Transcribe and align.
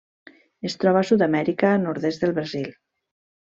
Es 0.69 0.75
troba 0.83 1.03
a 1.03 1.07
Sud-amèrica: 1.11 1.71
nord-est 1.85 2.27
del 2.27 2.37
Brasil. 2.41 2.69